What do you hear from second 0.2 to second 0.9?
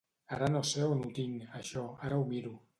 Ara no sé